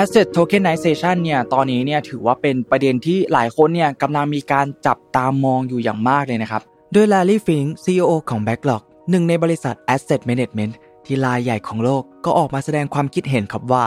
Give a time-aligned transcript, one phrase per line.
[0.00, 6.62] Asset Tokenization เนี่ยตอนนี้เนี่ยถือว่าเป็นประเด็นที่หลายคนเนี่ยกำลังมีการจับตามองอยู่อย่างมากเลยนะครับ
[6.92, 10.72] โดย Larry Fink CEO ของ Backlog หนึ่งในบริษัท Asset Management
[11.04, 13.84] ที่รายใหญ่ของโลกก็ออกมาแสดงความคิดเห็นครับว่า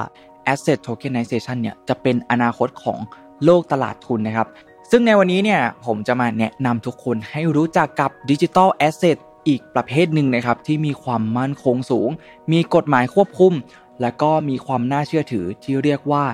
[0.51, 2.99] Asset Tokenization เนี่ยจะเป็นอนาคตของ
[3.45, 4.47] โลกตลาดทุนนะครับ
[4.91, 9.17] ซึ่งในวันนี้เนี่ยผมจะมาแนะนำทุกคนให้รู้จักกับ Digital Asset
[9.47, 12.09] อีกประเภทหนึ่งนะครับที่มีความมั่นคงสูง
[12.51, 13.53] มีกฎหมายควบคุม
[14.01, 16.25] และก็มีความน่าเชื่อถือที่เรียกว่า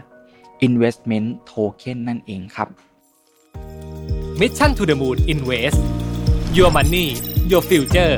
[0.67, 2.67] investment token นั่นเองครับ
[4.39, 5.79] Mission to the Moon Invest
[6.57, 7.07] Your Money
[7.51, 8.15] Your Future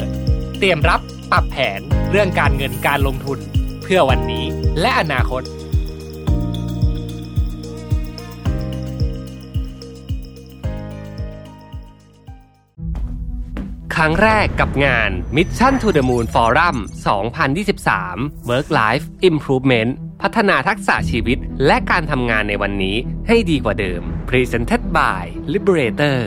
[0.59, 1.79] เตรียมรับปรับแผน
[2.11, 3.39] เรื่องการเงินการลงทุน
[3.81, 4.45] เพื่อวันนี้
[4.81, 5.43] และอนาคต
[13.99, 16.75] ครั้งแรกกับงาน Mission to the Moon Forum
[17.63, 19.91] 2023 Work Life Improvement
[20.21, 26.19] พัฒนาทักษะชีวิตและการทำงานในวันนี้ให้ดีกว่าเดิม Presented by Liberator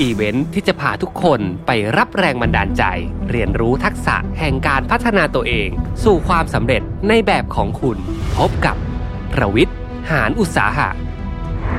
[0.00, 2.84] event ที่จะพาทุกคนไปรับแรงบันดาลใจ
[3.30, 5.68] เรียนรู้ทักษะแห่งการพัฒนาตัวเอง
[6.04, 7.98] สู่ความสำเร็จในแบบของคุณ
[8.36, 8.76] พบกับ
[9.32, 9.76] ประวิทย์
[10.10, 10.88] หารอุตสาหะ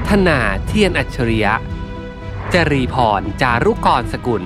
[0.08, 1.54] ธนาเธียรอัจฉริยะ
[2.54, 4.46] จรีพร จารุกรสกุล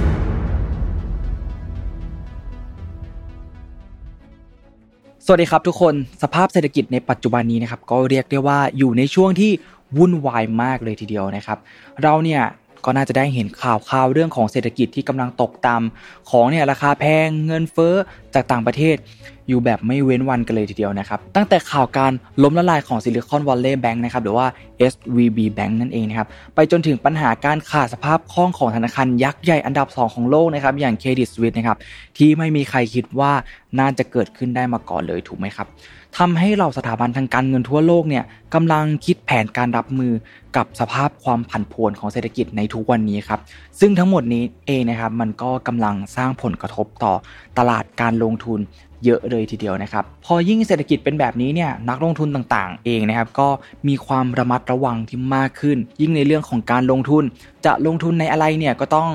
[5.25, 9.51] สวัสดีครับทุกคนสภาพเศรษฐกิจในปัจจุบันนี้นะครับก็เรียกได้ว่าอยู่ในช่วงที่
[9.97, 11.57] วุ่นวายมากเลยทีเดียวนะครับ
[12.03, 12.41] เราเนี่ย
[12.85, 17.95] ก็น่าจะได้เห็นข่าวข่าวเรื่องของเศรษฐกิจที่กำลังตกต่ำของเนี่ยราคาแพงเงินเฟ้อ
[18.33, 18.97] จากต่างประเทศ
[19.47, 22.11] อยู่แบบไม่เว้นวันกันเลยทีเดียวนะครับ ตั้งแต่ข่าวการ
[22.43, 24.47] ล้มละลายของซิลิคอนวัลเลย์แบงค์นะครับหรือว่า
[24.91, 31.77] SVB Bank นั่นเองนะครับไปจนถึงปัญหาการขาดสภาพคล่องของธนาคารยักษ์ใหญ่อันดับ 2 ของโลกนะครับอย่างเครดิตสวิสนะครับ
[32.17, 33.31] ที่ไม่มีใครคิดว่า
[33.79, 35.67] น่าจะเกิดขึ้นได้มาก่อนเลยถูกไหมครับ
[36.17, 38.23] ทำให้เราสถาบันทางการเงินทั่วโลกเนี่ย
[38.53, 40.13] กำลังคิดแผนการรับมือ
[40.55, 43.39] กับสภาพความผันผวนของเศรษฐกิจในทุกวันนี้ครับ
[43.79, 47.13] ซึ่งทั้งหมดนี้เองนะครับมันก็กำลังสร้างผลกระทบต่อ
[47.57, 48.59] ตลาดการลงทุน
[49.05, 53.47] เยอะเลยทีเดียวนะครับ พอยิ่งเศรษฐกิจเป็นแบบนี้เนี่ยนักลงทุนต่างๆ เองนะครับ ก็
[53.87, 57.23] มีความระมัดระวังที่มากขึ้น ยิ่งในเรื่องของการลงทุน
[57.65, 59.09] จะลงทุนในอะไรเนี่ยก็ต้อง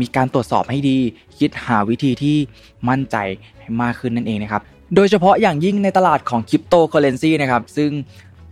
[0.00, 0.98] มีการตรวจสอบให้ดี
[1.38, 2.36] คิดหาวิธีที่
[2.88, 3.16] มั่นใจ
[3.60, 4.62] ให้มากขึ้นนั่นเองนะครับ
[4.94, 7.90] โดยเฉพาะอย่างยิ่งในตลาดของคริปโตเคอเรนซีนะครับซึ่ง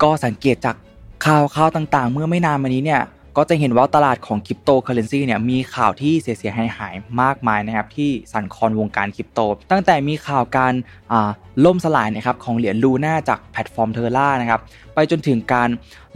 [0.02, 0.76] ก็สังเกตจาก
[1.24, 3.02] ข่าวข่าวต่างๆ เมื่อไม่นานมานี้เนี่ย
[3.36, 9.40] ก็จะเห็นว่าตลาดของคริปโตเคอเรนซีเนี่ยมีข่าวที่เสียเสียหายหายมากมายนะครับที่สั่นคลอนวงการคริปโต
[9.70, 10.72] ตั้งแต่มีข่าวการ
[11.64, 14.60] ล่มสลายนะครับของเหรียญลูน่าจากแพลตฟอร์มเทอร่านะครับ
[14.94, 15.68] ไปจนถึงการ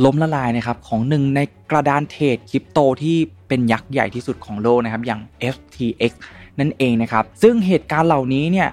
[0.05, 1.41] ล้มละลายนะครับของหนึ่งใน
[1.71, 3.17] กระดานเทรดคริปโตที่
[3.49, 5.21] เป็นยักษ์ใหญ่ที่สุดของโลกนะครับอย่าง
[5.55, 6.13] FTX
[6.59, 8.69] นั่นเองนะครับซึ่งเหตุการณ์เหล่านี้เนี่ย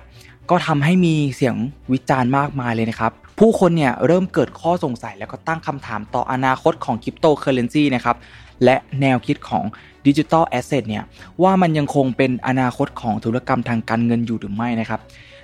[0.50, 1.56] ก็ทำให้มีเสียง
[1.92, 8.16] วิจารณ์มากมายเลยนะครับ ผู้คนเนี่ยเริ่มเกิดข้อสงสัยแล้วก็ตั้งคำถามต่ออนาคตของคริปโตเคอเรนซีนะครับ
[8.64, 9.64] และแนวคิดของ
[10.08, 11.04] digital asset เนี่ย
[11.44, 15.00] ว่ามันยังคงเป็นอนาคตของธุรกรรมทางการเงินอยู่หรือไม่นะครับ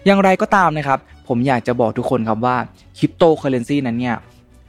[0.05, 2.57] อย่างไรก็ตามนะครับ ผมอยากจะบอกทุกคนครับว่า
[2.97, 4.15] คริปโตเคอเรนซีนั้นเนี่ย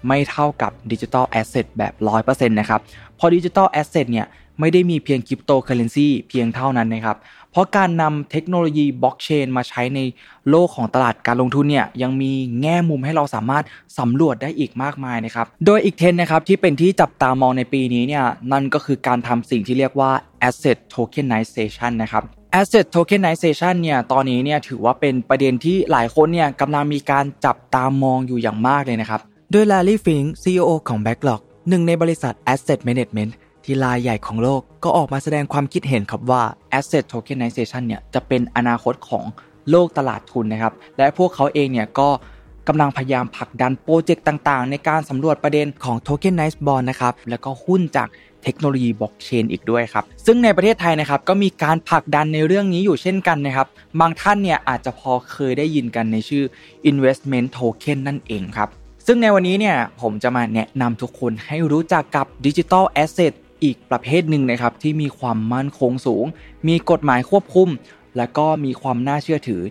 [0.06, 1.92] ไม่เท่ากับ digital asset แบบ
[2.22, 2.80] 100%นะครับ
[3.18, 4.26] เพราะ digital asset เนี่ย
[4.60, 7.16] ไม่ได้มีเพียงคริปโตเคอเรนซีเพียงเท่านั้นนะครับ
[7.52, 10.00] เพราะการนำเทคโนโลยีบล็อกเชนมาใช้ใน
[10.50, 13.64] โลกของตลาดการลงทุนเนี่ยยังมีแง่มุมให้เราสามารถ
[13.98, 20.10] สำรวจได้อีกมากมายนะครับ โดยอีกเทรนนะครับที่เป็นที่จับตามองในปีนี้เนี่ยนั่นก็คือการทำสิ่งที่เรียกว่า
[20.48, 22.22] asset tokenization นะครับ
[22.60, 29.20] asset tokenization เนี่ยตอนนี้เนี่ยถือว่าเป็นประเด็นที่หลายคนเนี่ยกำลังมีการจับตามองอยู่อย่างมากเลยนะครับ
[29.52, 33.32] โดย Larry Fink CEO ของ Backlog หนึ่งในบริษัท asset management
[33.66, 36.42] ที่รายใหญ่ของโลกก็ออกมาแสดงความคิดเห็นครับว่า
[36.78, 39.24] asset tokenization เนี่ยจะเป็นอนาคตของ
[39.70, 42.08] โลกตลาดทุนนะครับ และพวกเขาเองเนี่ยก็
[42.68, 48.08] กำลังพยายามผลักดันโปรเจกต์ต่างๆ ในการสำรวจประเด็นของ tokenized bond นะครับ แล้วก็หุ้นจาก
[48.42, 53.66] เทคโนโลยีบล็อกเชนอีกด้วยครับ ซึ่งในประเทศไทยนะครับก็มีการผลักดันในเรื่องนี้อยู่เช่นกันนะครับ
[54.00, 56.44] บางท่านเนี่ยอาจจะพอเคยได้ยินกันในชื่อ
[56.90, 58.68] investment token นั่นเองครับ
[59.06, 63.32] ซึ่งในวันนี้เนี่ยผมจะมาแนะนำทุกคนให้รู้จักกับ digital asset
[63.64, 66.24] อีกประเภทหนึ่งนะครับที่มีความมั่นคงสูง
[66.68, 67.68] มีกฎหมายควบคุม
[68.16, 69.62] และก็มีความน่าเชื่อถือ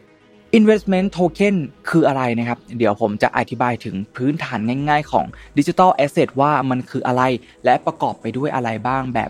[0.58, 1.56] Investment Token
[1.90, 4.60] คืออะไรนะครับ เดี๋ยวผมจะอธิบายถึงพื้นฐาน
[4.90, 5.26] ง่าย ๆ ของ
[5.58, 7.24] Digital Asset ว่ามันคืออะไร
[7.66, 9.30] และประกอบไปด้วยอะไรบ้างแบบ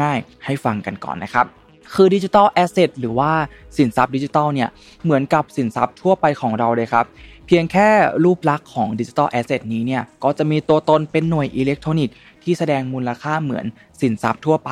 [0.00, 1.46] ง่าย ๆ ให้ฟังกันก่อนนะครับ
[1.94, 3.30] คือ digital asset หรือว่า
[3.76, 4.68] สินทรัพย์ดิจิทัลเนี่ย
[5.04, 7.04] เหมือนกับสินทรัพย์ทั่วไปของเราเลยครับ
[7.46, 7.88] เพียงแค่
[8.24, 13.64] รูปลักษณ์ของ digital asset นี้เนี่ยก็จะมีตัวตนเป็นหน่วยอิเล็กทรอนิกส์ ที่แสดงมูลค่าเหมือน
[14.00, 14.70] สินทรัพย์ทั่วไป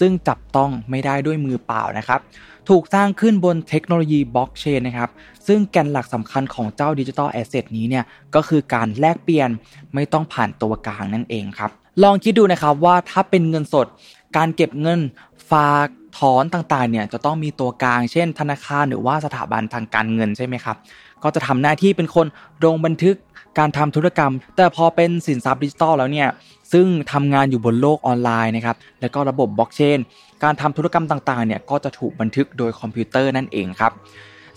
[0.00, 2.20] ซึ่งจับต้องไม่ได้ด้วยมือเปล่านะครับ
[2.68, 5.10] ถูกสร้างขึ้นบนเทคโนโลยีบล็อกเชนนะครับ
[5.46, 9.50] ซึ่งแกนหลักสำคัญของเจ้า digital asset นี้เนี่ยก็คือการแลกเปลี่ยน
[9.94, 11.70] ไม่ต้องผ่านตัวกลางนั่นเองครับ
[12.02, 13.86] ลองคิดดูนะครับว่าถ้าเป็นเงินสด
[14.36, 15.00] การเก็บเงิน
[15.50, 15.86] ฝาก
[16.18, 20.76] ถอนต่างๆเนี่ยจะต้องมีตัวกลาง เช่น ธนาคารหรือว่าสถาบันทางการเงินใช่ไหมครับ
[21.22, 22.26] ก็จะทำหน้าที่เป็นคน
[22.64, 23.16] ลงบันทึก
[23.58, 26.28] การทำธุรกรรม แต่พอเป็นสินทรัพย์ดิจิทัลแล้วเนี่ย
[26.72, 29.98] ซึ่งทำงานอยู่บนโลกออนไลน์นะครับแล้วก็ระบบบล็อกเชน
[30.42, 33.92] การทำธุรกรรมต่างๆเนี่ยก็จะถูกบันทึกโดยคอมพิวเตอร์นั่นเองครับ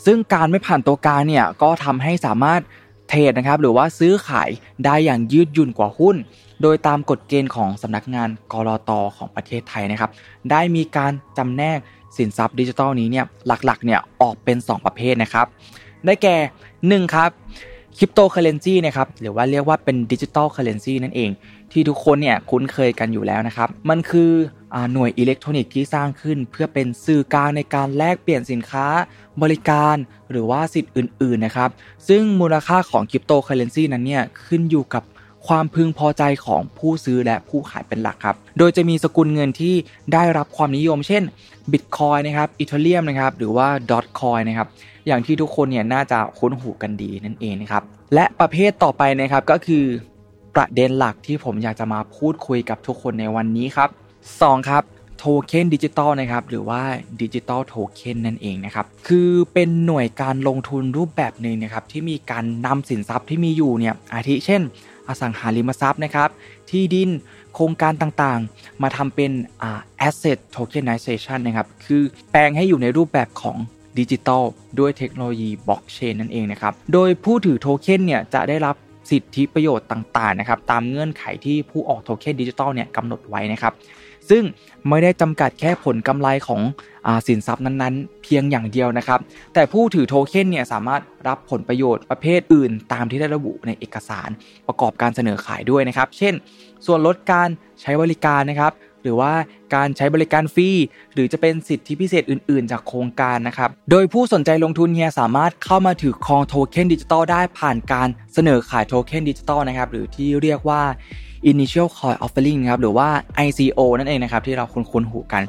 [0.05, 2.61] ซึ่งการไม่ผ่านตัวกลางเนี่ยก็ทำให้สามารถ
[3.09, 4.49] เทรดนะครับหรือว่าซื้อขาย
[4.85, 6.15] ได้อย่างยืดหยุ่นกว่าหุ้น
[6.61, 10.11] โดยตามกฎเกณฑ์ของสำนักงานก.ล.ต.ของประเทศไทยนะครับ
[10.51, 11.79] ได้มีการจำแนก
[12.17, 15.45] สินทรัพย์ดิจิทัลนี้เนี่ยหลักๆเนี่ยออกเป็น 2 ประเภทนะครับ
[16.05, 16.35] ได้แก่
[17.03, 17.29] 1 ครับ
[17.97, 21.29] คริปโตเคเรนซีนะครับหรือว่าเรียกว่าเป็น digital currency นั่นเอง
[21.71, 24.31] ที่ทุกคนเนี่ยคุ้นเคยกันอยู่แล้วนะครับ มันคือ
[24.73, 28.85] หน่วยอิเล็กทรอนิกส์ที่สร้างขึ้น เพื่อเป็นสื่อกลางในการแลกเปลี่ยนสินค้า
[29.41, 29.95] บริการ
[30.31, 31.69] หรือว่าสิทธิ์อื่นๆนะครับ
[32.07, 35.03] ซึ่งมูลค่าของคริปโตเคเรนซีนั้นเนี่ยขึ้นอยู่กับ
[35.47, 39.75] ความพึงพอใจของผู้ซื้อและผู้ขายเป็นหลักครับ โดยจะมีสกุลเงินที่
[40.13, 41.23] ได้รับความนิยม เช่น
[41.71, 44.67] Bitcoin นะครับอีเทเรียมนะครับหรือว่า Dotcoin นะครับ
[45.07, 49.83] อย่างที่ทุกคนเนี่ยน่าจะคุ้นหูกันดีนั่นเองนะครับและประเภทต่อไปนะครับก็คือ
[50.55, 53.89] ประเด็นหลักที่ผมอยากจะมาพูดคุยกับทุกคนในวันนี้ครับ
[54.29, 54.69] 2.
[54.69, 54.83] ครับ
[55.17, 56.81] โทเค็นดิจิตอลนะครับหรือว่า
[57.21, 64.61] digital token นั่นเองนะครับคือเป็นหน่วยการลงทุนรูปแบบหนึ่งนะครับที่มีการนำสินทรัพย์ที่มีอยู่เนี่ยอาทิเช่น
[65.07, 66.29] อสังหาริมทรัพย์นะครับ
[66.69, 67.09] ที่ดิน
[67.53, 69.31] โครงการต่างๆ มาทำเป็น
[70.07, 72.01] asset tokenization นะครับ คือ
[72.31, 73.57] แปลงให้อยู่ในรูปแบบของ
[73.99, 74.43] ดิจิตอล
[74.79, 78.75] ด้วยเทคโนโลยีบล็อกเชนนั่นเองนะครับ โดยผู้ถือโทเค็นเนี่ยจะได้รับ
[79.11, 83.73] สิทธิประโยชน์ต่างๆนะครับ ตามเงื่อนไขที่ผู้ออกโทเค็นดิจิตอลเนี่ยกำหนดไว้นะครับ
[84.29, 84.43] ซึ่ง
[84.89, 86.61] ไม่ได้จำกัดแค่ผลกำไรของ
[87.07, 89.19] อสินทรัพย์นั้นๆ เพียงอย่างเดียวนะครับ
[89.53, 94.29] แต่ผู้ถือโทเค็นเนี่ยสามารถรับผลประโยชน์ประเภทอื่น ตามที่ได้ระบุในเอกสาร
[94.67, 96.33] ประกอบการเสนอขายด้วยนะครับ เช่น
[96.85, 97.49] ส่วนลดการ
[97.81, 98.71] ใช้บริการนะครับ
[99.03, 99.33] หรือว่า
[99.75, 100.69] การใช้บริการฟรี
[101.13, 110.81] หรือจะเป็นสิทธิพิเศษอื่น ๆ จากโครงการนะครับ โดยผู้สนใจลงทุนเนี่ยสามารถเข้ามาถือครองโทเค็นดิจิตอลได้ผ่านการเสนอขายโทเค็นดิจิตอลนะครับหรือที่เรียกว่า
[111.51, 113.09] Initial Coin Offering ครับหรือว่า
[113.47, 115.43] ICO นั่นเองนะครับที่เราคุ้นๆหูกัน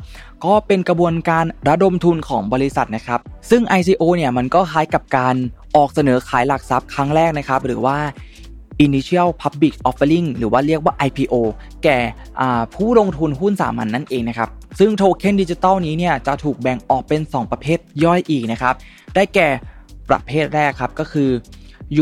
[0.45, 5.35] ก็เป็นกระบวนการระดมทุนของบริษัทนะครับ ซึ่ง ICO เนี่ยมันก็คล้ายกับการ
[5.77, 7.97] ออกเสนอขายหลักทรัพย์ครั้งแรกนะครับหรือว่า
[8.87, 11.35] Initial Public Offering หรือว่าเรียกว่า IPO
[11.85, 11.99] แก่
[12.75, 14.49] ผู้ลงทุนหุ้นสามัญนั่นเองนะครับ
[14.79, 18.75] ซึ่งโทเค็นดิจิตอลนี้เนี่ยจะถูกแบ่งออกเป็น 2 ประเภทย่อยอีกนะครับ
[19.15, 19.49] ได้แก่
[20.09, 21.31] ประเภทแรกครับก็คือ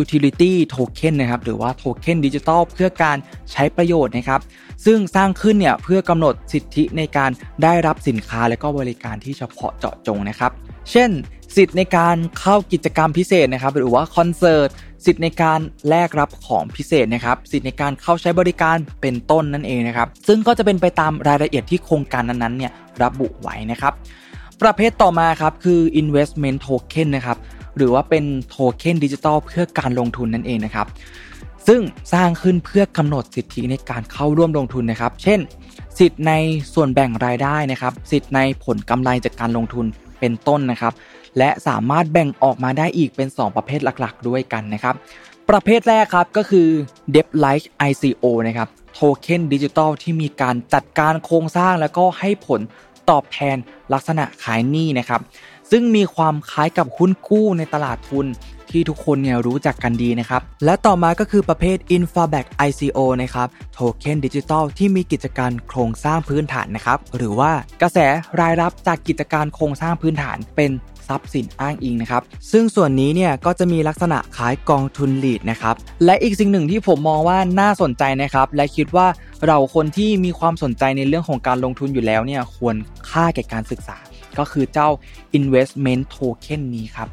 [0.00, 3.16] utility token นะครับหรือว่าโทเค็นดิจิตอลเพื่อการ
[3.52, 4.40] ใช้ประโยชน์นะครับ
[4.84, 7.30] ซึ่งสร้างขึ้นเนี่ยเพื่อกำหนดสิทธิในการ
[7.62, 10.52] ได้รับสินค้าและก็บริการที่เฉพาะเจาะจงนะครับ
[10.90, 11.10] เช่น
[11.56, 14.69] สิทธิ์ในการเข้ากิจกรรมพิเศษนะครับ หรือว่าคอนเสิร์ต
[15.04, 22.72] สิทธิ์ในการแลกรับของพิเศษนะครับสิทธิ์ในการเข้าใช้บริการเป็นต้นนั่นเองนะครับซึ่งก็จะเป็นไปตามรายละเอียดที่โครงการนั้นๆเนี่ย
[23.02, 23.93] ระบุไว้นะครับ
[24.62, 27.38] ประเภทต่อมาครับคือ investment token นะครับ
[27.76, 30.86] หรือว่าเป็นโทเค็นดิจิตอลเพื่อการลงทุนนั่นเองนะครับ
[31.69, 31.81] ซึ่ง
[32.12, 35.41] สร้างขึ้นเพื่อกำหนดสิทธิในการเข้าร่วมลงทุนนะครับ เช่น
[35.98, 36.32] สิทธิ์ใน
[36.74, 39.86] ส่วนแบ่งรายได้นะครับ สิทธิ์ในผลกำไรจากการลงทุน
[40.20, 40.93] เป็นต้นนะครับ
[41.39, 44.94] และสามารถแบ่งออกมาได้อีกเป็น 2 ประเภทหลักๆ ด้วยกันนะครับ
[45.51, 46.69] ประเภทแรกครับก็คือ
[47.15, 52.60] Debt Like ICO นะครับโทเค็นดิจิตอลที่มีการจัดการโครงสร้างแล้วก็ให้ผล
[53.10, 53.56] ตอบแทน
[53.93, 55.20] ลักษณะคล้ายหนี้นะครับ
[55.70, 58.27] ซึ่งมีความคล้ายกับหุ้นกู้ในตลาดทุน
[58.70, 67.98] ที่ทุกคนเนี่ยรู้จักกันดีนะครับ และต่อมาก็คือประเภท Infra-backed ICO นะครับโทเค็นดิจิตอลที่มีกิจการโครงสร้างพื้นฐานนะครับ หรือว่ากระแส
[68.41, 70.70] รายรับจากกิจการโครงสร้างพื้นฐานเป็นท
[71.12, 79.06] รัพย์สินอ้างอิงนะครับซึ่งส่วนนี้เนี่ยก็จะมีลักษณะคล้ายกองทุน REIT นะครับและอีกสิ่งหนึ่งที่ผมมองว่าน่าสนใจนะครับและคิดว่า
[79.46, 82.76] เราคนที่มีความสนใจในเรื่องของการลงทุนอยู่แล้วเนี่ยควร
[83.10, 83.96] ค่าแก่การศึกษา
[84.38, 84.88] ก็คือเจ้า
[85.38, 87.08] investment token นี้ครับ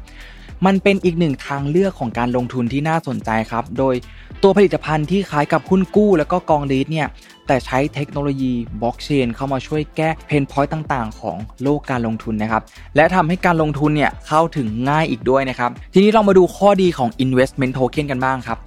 [0.66, 3.94] มันเป็นอีกหนึ่งทางเลือกของการลงทุนที่น่าสนใจครับ โดย
[4.42, 7.08] ตัวผลิตภัณฑ์ที่คล้ายกับหุ้นกู้ แล้วก็กอง REIT เนี่ย
[7.50, 8.52] แต่ใช้เทคโนโลยี
[8.82, 12.62] บล็อกเชนเข้ามาช่วยแก้ pain point ต่างๆ ของโลกการลงทุนนะครับ
[12.96, 18.58] และทำให้การลงทุนเนี่ยเข้าถึงง่ายอีกด้วยนะครับ ทีนี้เรามาดูข้อดีของ investment token กันบ้างครับ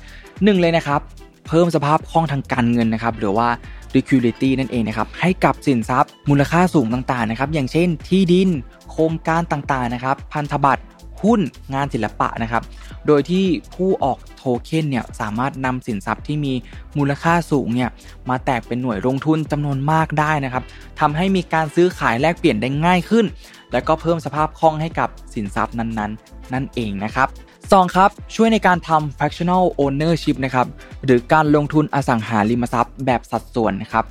[0.43, 1.01] หนึ่งเลยนะครับ
[1.47, 3.47] เพิ่มสภาพคล่องทางการเงินนะครับหรือว่า
[3.95, 8.49] liquidity นั่นเองนะครับให้กับสินทรัพย์มูลค่าสูงต่างๆนะครับอย่างเช่นที่ดิน
[8.91, 10.83] โครงการต่างๆนะครับพันธบัตร
[11.23, 11.39] หุ้น
[11.73, 12.63] งานศิลปะนะครับ
[13.07, 16.53] โดยที่ผู้ออกโทเค็นเนี่ยสามารถนำสินทรัพย์ที่มี
[16.97, 17.89] มูลค่าสูงเนี่ย
[18.29, 20.63] มาแตกเป็นหน่วยลงทุนจำนวนมากได้นะครับ
[20.99, 23.25] ทำให้มีการซื้อขายแลกเปลี่ยนได้ง่ายขึ้น
[23.71, 27.27] และก็เพิ่มสภาพคล่องให้กับสินทรัพย์นั้นๆ นั่นเองนะครับ
[27.71, 30.67] สองครับ ช่วยในการทำ fractional ownership นะครับ
[31.05, 34.05] หรือการลงทุนอสังหาริมทรัพย์แบบสัดส่วนนะครับ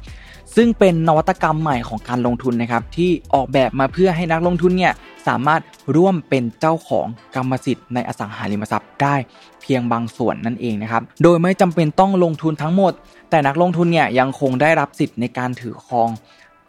[0.57, 4.93] ซึ่งเป็นนวัตกรรมใหม่ของการลงทุนนะครับที่ออกแบบมาเพื่อให้นักลงทุนเนี่ย
[5.29, 5.61] สามารถ
[5.97, 9.15] ร่วมเป็นเจ้าของกรรมสิทธิ์ในอสังหาริมทรัพย์ได้
[9.63, 12.93] เพียงบางส่วนนั่นเองนะครับ โดยไม่จำเป็นต้องลงทุนทั้งหมด
[13.31, 16.09] แต่นักลงทุนเนี่ยยังคงได้รับสิทธิ์ในการถือครอง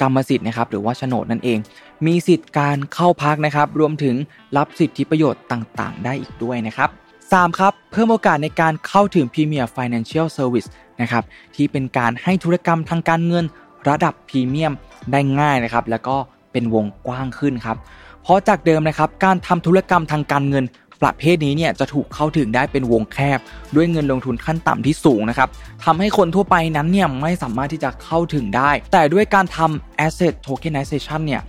[0.01, 1.59] กรรมสิทธิ์นะครับหรือว่าโฉนดนั่นเอง
[2.05, 4.15] มีสิทธิ์การเข้าพักนะครับ รวมถึง
[4.57, 6.89] รับสิทธิประโยชน์ต่างๆ ได้อีกด้วยนะครับ
[7.29, 7.59] 3.
[7.59, 10.69] ครับ เพิ่มโอกาสในการเข้าถึง Premier Financial Service
[11.01, 11.23] นะครับ
[11.55, 13.45] ที่เป็นการให้ธุรกรรมทางการเงิน
[13.89, 14.73] ระดับพรีเมียม
[15.11, 16.15] ได้ง่ายนะครับ แล้วก็
[16.51, 17.77] เป็นวงกว้างขึ้นครับ
[18.23, 20.65] เพราะจากเดิมนะครับ การทำธุรกรรมทางการเงิน
[21.01, 23.39] ประเภทนี้เนี่ยจะถูกเข้าถึงได้เป็นวงแคบ
[23.75, 25.49] ด้วยเงินลงทุนขั้นต่ำที่สูงนะครับ
[25.85, 31.41] ทำให้คนทั่วไปนั้นเนี่ยไม่สามารถที่จะเข้าถึงได้ แต่ด้วยการทำ asset tokenization เนี่ย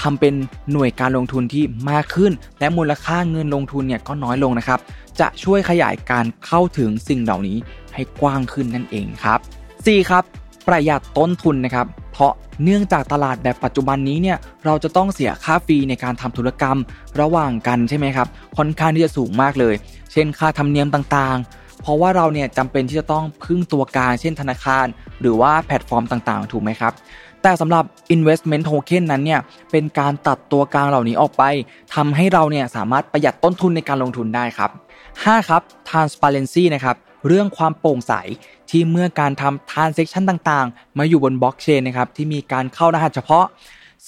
[0.00, 0.34] ทำเป็น
[0.72, 4.80] หน่วยการลงทุนที่มากขึ้น และมูลค่าเงินลงทุนเนี่ยก็น้อยลงนะครับ
[5.20, 7.58] จะช่วยขยายการเข้าถึงสิ่งเหล่านี้
[7.94, 9.38] ให้กว้างขึ้นนั่นเองครับ
[9.74, 10.10] 4.
[10.10, 10.24] ครับ
[10.68, 12.32] ประหยัดต้นทุนนะครับ เพราะ
[12.64, 16.78] เนื่องจากตลาดแบบปัจจุบันนี้เนี่ยเราจะต้องเสียค่าฟรีในการทำธุรกรรม
[17.20, 19.74] ระหว่างกันใช่ไหมครับค่อนข้างที่จะสูงมากเลย
[20.12, 24.86] เช่นค่าธรรมเนียมต่างๆ เพราะว่าเราเนี่ยจำเป็นที่จะต้องพึ่งตัวกลางเช่นธนาคาร
[25.20, 26.92] หรือว่าแพลตฟอร์มต่างๆ ถูกไหมครับ
[27.42, 27.84] แต่สำหรับ
[28.14, 31.42] investment token นั้นเนี่ยเป็นการตัดตัวกลางเหล่านี้ออกไป
[31.94, 34.70] ทำให้เราเนี่ยสามารถประหยัดต้นทุนในการลงทุนได้ครับ
[35.14, 35.48] 5.
[35.48, 36.96] ครับ transparency นะครับ
[37.26, 38.12] เรื่องความโปร่งใส
[38.70, 43.44] ที่เมื่อการทำ transaction ต่างๆ มาอยู่บนบล็อกเชนนะครับที่มีการเข้ารหัสเฉพาะ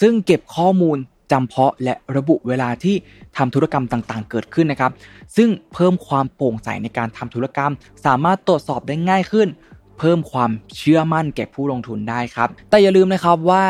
[0.00, 0.96] ซึ่งเก็บข้อมูล
[1.32, 2.96] จำเพาะและระบุเวลาที่
[3.36, 4.92] ทำธุรกรรมต่างๆ เกิดขึ้นนะครับ
[5.36, 7.72] ซึ่งเพิ่มความโปร่งใสในการทำธุรกรรม
[8.06, 9.48] สามารถตรวจสอบได้ง่ายขึ้น
[9.98, 13.64] เพิ่มความเชื่อมั่นแก่ผู้ลงทุนได้ครับ แต่อย่าลืมนะครับว่า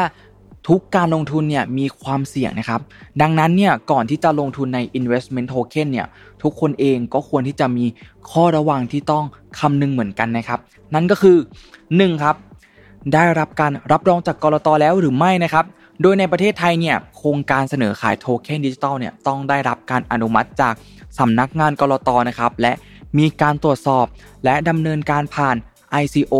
[0.68, 2.80] ทุกการลงทุนเนี่ยมีความเสี่ยงนะครับ
[3.20, 6.06] ดังนั้นเนี่ยก่อนที่จะลงทุนใน investment token เนี่ย
[6.42, 7.86] ทุกคนเองก็ควรที่จะมี
[8.30, 9.24] ข้อระวังที่ต้อง
[9.58, 10.58] คำนึงเหมือนกันนะครับ
[10.94, 11.36] นั่นก็คือ
[11.80, 12.22] 1.
[12.22, 12.36] ครับ
[13.14, 15.64] ได้รับการรับรองจากกรตแล้วหรือไม่นะครับ
[16.02, 20.74] โดยในประเทศไทยเนี่ยโครงการเสนอขายโทเค็นดิจิตอลเนี่ยต้องได้รับการอนุมัติจาก
[21.18, 22.72] สำนักงานกรตนะครับ และ
[23.18, 24.06] มีการตรวจสอบ
[24.44, 25.56] และดำเนินการผ่าน
[26.02, 26.34] ICO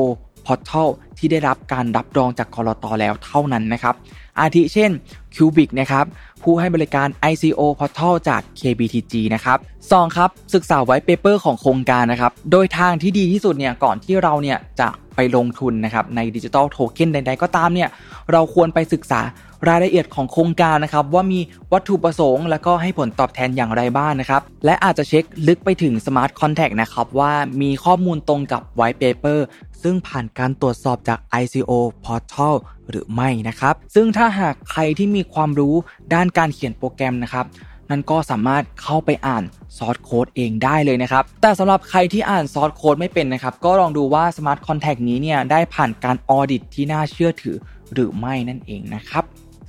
[0.51, 0.89] Portal
[1.19, 3.95] ที่ได้รับการรับรองจากกรตแล้วเท่านั้นนะครับ
[4.41, 4.91] อาทิเช่น
[5.35, 6.05] Cubic นะครับ
[6.43, 9.59] ผู้ให้บริการ ICO Portal จาก KBTG นะครับ
[9.91, 10.17] 2.
[10.17, 17.89] ครับ ศึกษาไว้เปเปอร์ของโครงการนะครับ โดยทางที่ดีที่สุดเนี่ยก่อนที่เราเนี่ยจะไปลงทุนนะครับในดิจิทัลโทเค็นใดๆก็ตามเนี่ย
[18.33, 19.21] เราควรไปศึกษา
[19.69, 21.41] รายละเอียดของโครงการนะครับว่ามี
[21.73, 29.39] วัตถุประสงค์ และก็ให้ผลตอบแทนอย่างไรบ้างนะครับ และอาจจะเช็คลึกไปถึง Smart Contact นะครับว่ามีข้อมูลตรงกับ White Paper
[29.83, 31.73] ซึ่งผ่านการตรวจสอบจาก ICO
[32.05, 32.55] Portal
[32.91, 35.75] หรือไม่นะครับ ซึ่งถ้าหากใครที่มีความรู้
[36.15, 37.47] ด้านการเขียนโปรแกรมนะครับ
[37.91, 39.45] นั่นก็สามารถเข้าไปอ่าน
[39.77, 47.57] ซอสโค้ดเองได้เลยนะครับ แต่สำหรับใครที่อ่านซอสโค้ดไม่เป็นนะครับ ก็ลองดูว่า Smart Contact นี้เนี่ยได้ผ่านการออดิตที่น่าเชื่อถือ
[47.93, 49.25] หรือไม่นั่นเองนะครับ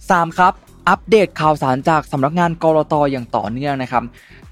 [0.09, 0.39] 3.
[0.39, 0.53] ครับ
[0.89, 4.03] อัปเดตข่าวสารจากสำนักงานกรตอย่างต่อเนื่องนะครับ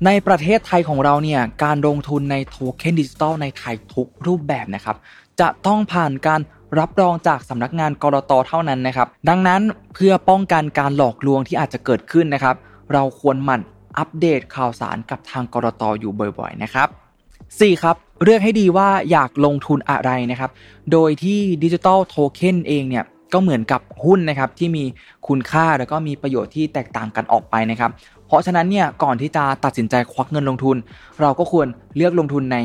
[0.05, 4.95] ในประเทศไทยของเราเนี่ยการลงทุนในโทเค็นดิจิตอลในไทยทุกรูปแบบนะครับ
[5.39, 6.41] จะต้องผ่านการ
[6.79, 9.61] รับรองจากสำนักงานกรตเท่านั้นนะครับ ดังนั้น
[9.93, 12.55] เพื่อป้องกันการหลอกลวงที่อาจจะเกิดขึ้นนะครับ
[12.93, 13.61] เราควรหมั่น
[13.97, 16.87] อัปเดตข่าวสารกับทางกรตอยู่บ่อยๆนะครับ
[17.35, 17.83] 4.
[17.83, 20.51] ครับเลือกให้ดีว่าอยากลงทุนอะไรนะครับ
[20.91, 24.83] โดยที่ดิจิตอลโทเค็นเองเนี่ย ก็เหมือนกับหุ้นนะครับที่มี
[25.27, 27.91] คุณค่าแล้วก็มีประโยชน์ที่แตกต่างกันออกไปนะครับ
[28.27, 30.77] เพราะฉะนั้นเนี่ยก่อนที่จะตัดสินใจควักเงินลงทุน
[31.21, 32.57] เราก็ควรเลือกลงทุนใน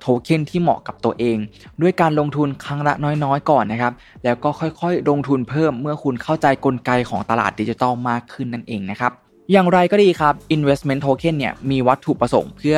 [0.00, 1.36] โทเค็นที่เหมาะกับตัวเอง
[1.82, 2.94] ด้วยการลงทุนครั้งละ
[3.24, 3.92] น้อยๆ ก่อนนะครับ
[4.24, 9.12] แล้วก็ค่อยๆ ลงทุนเพิ่มเมื่อคุณเข้าใจกลไกของตลาดดิจิทัลมากขึ้นนั่นเองนะครับ
[9.52, 12.76] อย่างไรก็ดีครับ investment token เนี่ยมีวัตถุประสงค์เพื่อ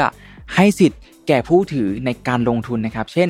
[0.54, 3.28] ให้สิทธิ์ แก่ผู้ถือในการลงทุนนะครับ เช่น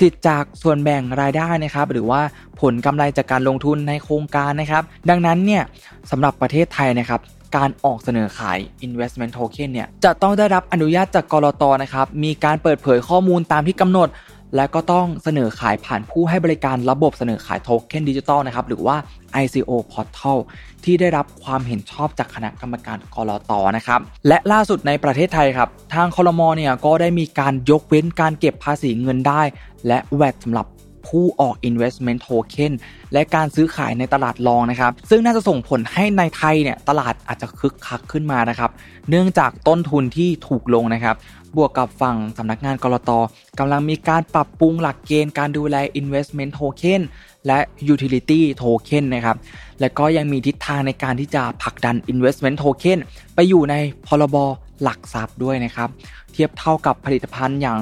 [0.00, 2.20] สิทธิ์จากส่วนแบ่งรายได้นะครับ หรือว่า
[2.60, 5.62] ผลกำไรจากการลงทุนในโครงการนะครับ ดังนั้นเนี่ย
[6.10, 7.20] สำหรับประเทศไทยนะครับ
[7.56, 14.08] การออกเสนอขาย investment token เนี่ยจะต้องได้รับอนุญาตจากกรตนะครับ มีการเปิดเผยข้อมูลตามที่กำหนด
[14.56, 18.96] และก็ต้องเสนอขายผ่านผู้ให้บริการระบบเสนอขายโทเค็นดิจิตอลนะครับหรือว่า
[19.42, 20.38] ICO Portal
[20.84, 29.42] ที่ได้รับความเห็นชอบจากคณะกรรมการกรอตนะครับ และล่าสุดในประเทศไทยครับ ทางคอรมอเนี่ยก็ได้มีการยกเว้นการเก็บภาษีเงินได้
[29.86, 30.66] และแวดสำหรับ
[31.10, 32.72] ผผู้ออก investment token
[33.12, 38.70] และการซื้อขายในตลาดรองนะครับ ซึ่งน่าจะส่งผลให้ในไทยเนี่ยตลาดอาจจะคึกคักขึ้นมานะครับ
[39.10, 41.16] เนื่องจากต้นทุนที่ถูกลงนะครับ
[41.56, 43.10] บวกกับฝั่งสำนักงานกรต
[43.58, 47.00] กำลังมีการปรับปรุงหลักเกณฑ์การดูแล investment token
[47.46, 47.58] และ
[47.92, 49.36] utility token นะครับ
[49.80, 52.98] และก็ยังมีทิศทางในการที่จะผลักดัน investment token
[53.34, 53.74] ไปอยู่ใน
[54.06, 54.36] พรบ
[54.82, 55.88] หลักทรัพย์ด้วยนะครับ
[56.32, 57.78] เทียบเท่ากับผลิตภัณฑ์อย่าง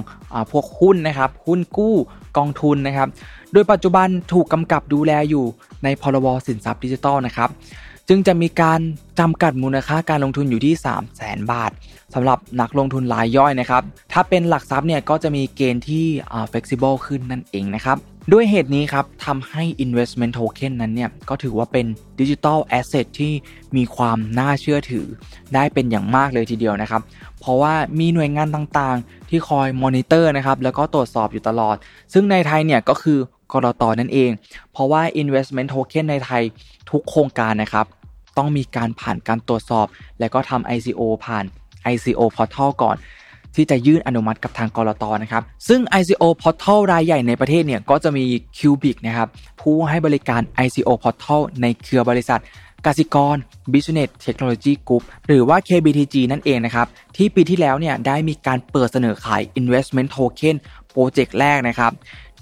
[0.50, 1.94] พวกหุ้นนะครับ หุ้นกู้
[2.38, 3.08] กองทุนนะครับ
[3.52, 5.44] โดยปัจจุบันถูกกำกับดูแลอยู่
[5.84, 7.50] ในพรบสินทรัพย์ดิจิทัลนะครับ
[8.12, 8.80] จึงจะมีการ
[9.20, 11.70] จำกัดมูลค่าการลงทุนอยู่ที่ 3 0 0แสนบาท
[12.14, 16.06] สำหรับนักลงทุนรายย่อยนะครับ ถ้าเป็นหลักทรัพย์เนี่ยก็จะมีเกณฑ์ที่
[16.50, 17.96] flexible ขึ้นนั่นเองนะครับ
[18.32, 21.86] ด้วยเหตุนี้ครับทำให้ investment token นั้นเนี่ยก็ถือว่าเป็น
[22.20, 23.32] ดิจิทัลแอสเซทที่
[23.76, 25.06] มีความน่าเชื่อถือ
[25.54, 27.02] ได้เป็นอย่างมากเลยทีเดียวนะครับ
[27.40, 31.76] เพราะว่ามีหน่วยงานต่างๆ ที่คอยมอนิเตอร์นะครับแล้วก็ตรวจสอบอยู่ตลอด
[32.12, 33.18] ซึ่งในไทยเนี่ยก็คือ
[33.52, 34.30] กรตนั่นเอง
[34.72, 36.42] เพราะว่า investment token ในไทย
[36.90, 37.86] ทุกโครงการนะครับ
[38.38, 39.86] ต้องมีการผ่านการตรวจสอบ
[40.20, 41.44] และก็ทำ ICO ผ่าน
[41.92, 42.96] ICO portal ก่อน
[43.54, 48.24] ที่จะยื่นอนุมัติกับทางกรตนะครับ ซึ่ง ICO Portal รายใหญ่ในประเทศเนี่ยก็จะมี
[48.58, 49.28] Cubic นะครับ
[49.60, 52.40] ผู้ให้บริการ ICO Portal ในเครือบริษัท
[52.86, 53.36] กสิกร
[53.72, 60.56] Business Technology Group หรือว่า KBTG นั่นเองนะครับ ที่ปีที่แล้วเนี่ยได้มีการเปิดเสนอขาย Investment Token
[60.90, 61.92] โปรเจกต์แรกนะครับ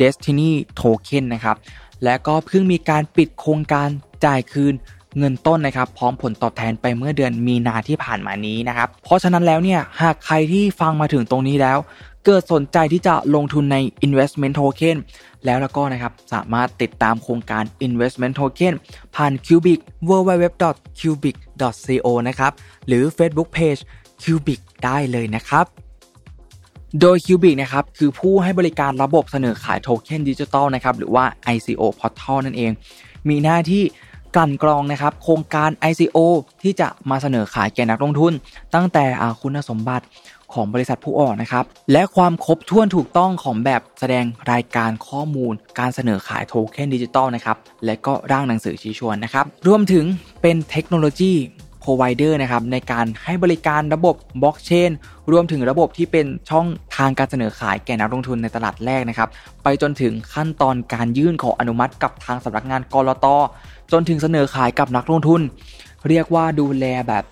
[0.00, 1.56] Destiny Token นะครับ
[2.04, 3.88] และก็เพิ่งมีการปิดโครงการ
[4.24, 4.74] จ่ายคืน
[5.18, 11.78] เงินต้นนะครับพร้อมผลตอบแทนไปเมื่อเดือนมีนาที่ผ่านมานี้นะครับเพราะฉะนั้นแล้วเนี่ยหากใครที่ฟังมาถึงตรงนี้แล้ว
[12.24, 14.96] เกิดสนใจที่จะลงทุนใน investment token
[15.44, 18.74] แล้วแล้วก็นะครับสามารถติดตามโครงการ investment token
[19.14, 22.52] ผ่าน Cubic www.cubic.co นะครับ
[22.86, 23.80] หรือ Facebook Page
[24.22, 25.66] Cubic ได้เลยนะครับ
[27.00, 32.70] โดย Cubic นะครับคือผู้ให้บริการระบบเสนอขายโทเค็นดิจิตอลนะครับหรือว่า ICO Portal นั่นเอง
[33.28, 33.82] มีหน้าที่
[34.36, 36.18] กลั่นกรองนะครับโครงการ ICO
[36.62, 38.32] ที่จะมาเสนอขายแก่นักลงทุน
[38.74, 39.04] ตั้งแต่
[39.40, 40.06] คุณสมบัติ
[40.54, 50.04] ของบริษัทผู้ออกนะครับ และความครบถ้วนถูกต้องของแบบแสดงรายการข้อมูล การเสนอขายโทเค็นดิจิตอลนะครับ และก็ร่างหนังสือชี้ชวนนะครับ รวมถึง
[50.42, 51.32] เป็นเทคโนโลยี
[51.88, 54.90] provider นะครับในการให้บริการระบบบล็อกเชน
[55.32, 59.28] รวมถึงระบบที่เป็นช่องทางการเสนอขายแก่นักลงทุนในตลาดแรกนะครับ
[59.62, 63.26] ไปจนถึงขั้นตอนการยื่นขออนุมัติกับทางสำนักงานกรต
[63.92, 65.40] จนถึงเสนอขายกับนักลงทุน
[66.08, 67.24] เรียกว่าดูแลแบบ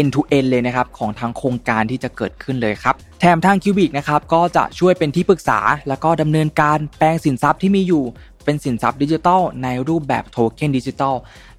[0.00, 8.04] end to end เลยนะครับของทางโครงการที่จะเกิดขึ้นเลยครับแถมทาง Cubic นะครับก็จะช่วยเป็นที่ปรึกษา แล้วก็ดำเนินการแปลงสินทรัพย์ที่มีอยู่
[8.44, 11.14] เป็นสินทรัพย์ดิจิทัลในรูปแบบโทเค็นดิจิทัล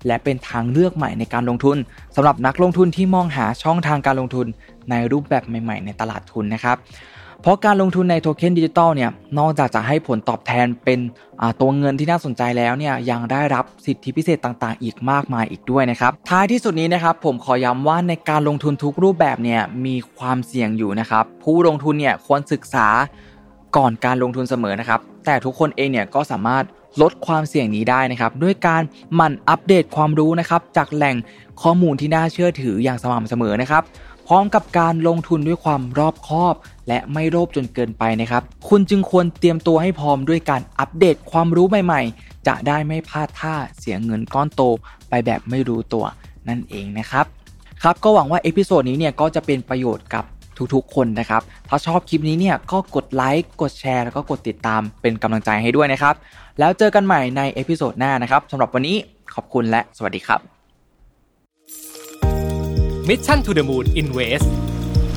[0.07, 1.77] และเป็นทางเลือกใหม่ในการลงทุน
[2.15, 4.47] สำหรับนักลงทุนที่มองหาช่องทางการลงทุน
[4.89, 6.77] ในรูปแบบใหม่ ๆ ในตลาดทุนนะครับ
[7.41, 10.99] เพราะการลงทุนในโทเค็นดิจิตอลเนี่ยนอกจากจะให้ผลตอบแทนเป็น
[11.59, 22.87] ตัวเงินที่น่าสนใจแล้วเนี่ยยังได้รับสิทธิพิเศษต่างๆ อีกมากมายอีกด้วยนะครับท้ายที่สุดนี้นะครับผมขอย้ำว่าในการลงทุนทุกรูปแบบเนี่ยมีความเสี่ยงอยู่นะครับผู้ลงทุนเนี่ยควรศึกษา
[23.77, 26.63] ก่อนการลงทุนเสมอนะครับแต่ทุกคนเองเนี่ยก็สามารถ
[27.01, 28.81] ลดความเสี่ยงนี้ได้นะครับด้วยการ
[29.15, 31.15] หมั่นอัปเดตความรู้นะครับจากแหล่ง
[31.61, 33.83] ข้อมูลที่น่าเชื่อถืออย่างสม่ำเสมอนะครับ
[34.31, 36.55] ร้อมกับการลงทุนด้วยความรอบคอบ
[36.87, 44.61] และไม่โลภจนเกินไปนะครับ คุณจึงควรเตรียมตัวให้พร้อมด้วยการอัปเดตความรู้ใหม่ๆ จะได้ไม่พลาดท่าเสียเงินก้อนโต
[45.09, 46.05] ไปแบบไม่รู้ตัว
[46.47, 47.25] นั่นเองนะครับ
[47.83, 50.25] ครับก็หวังว่า episode นี้เนี่ยก็จะเป็นประโยชน์กับ
[50.73, 56.15] ทุกๆ คนนะครับ ถ้าชอบคลิปนี้เนี่ยก็กดไลค์ กดแชร์ แล้วก็กดติดตามเป็นกำลังใจให้ด้วยนะครับ
[56.59, 58.95] แล้วเจอกันใหม่ใน episode หน้านะครับสำหรับวันนี้
[59.33, 60.50] ขอบคุณและสวัสดีครับ
[63.07, 64.47] Mission to the Moon Invest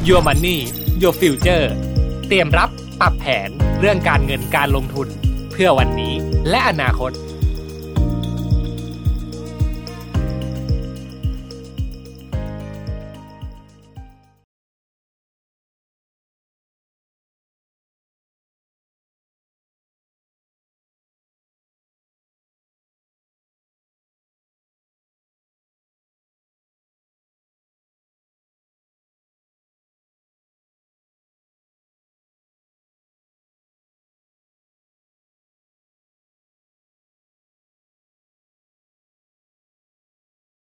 [0.08, 0.58] Your Money
[1.02, 1.66] Your Future
[2.28, 2.70] เตรียมรับ
[3.00, 3.48] ปรับแผน
[3.80, 5.08] เรื่องการเงินการลงทุน
[5.50, 6.14] เพื่อวันนี้
[6.50, 7.10] และอนาคต